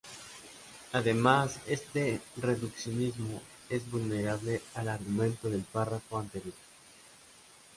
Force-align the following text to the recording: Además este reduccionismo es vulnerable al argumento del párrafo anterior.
Además 0.93 1.59
este 1.67 2.21
reduccionismo 2.37 3.39
es 3.69 3.87
vulnerable 3.91 4.59
al 4.73 4.89
argumento 4.89 5.47
del 5.47 5.61
párrafo 5.61 6.17
anterior. 6.17 6.55